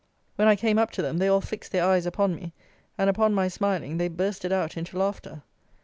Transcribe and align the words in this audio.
When 0.35 0.47
I 0.47 0.55
came 0.55 0.79
up 0.79 0.89
to 0.93 1.03
them, 1.03 1.19
they 1.19 1.27
all 1.27 1.41
fixed 1.41 1.71
their 1.71 1.85
eyes 1.85 2.07
upon 2.07 2.33
me, 2.33 2.53
and, 2.97 3.07
upon 3.07 3.35
my 3.35 3.47
smiling, 3.47 3.97
they 3.97 4.07
bursted 4.07 4.51
out 4.51 4.75
into 4.75 4.97
laughter. 4.97 5.43